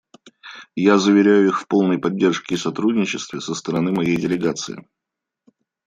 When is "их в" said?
1.49-1.67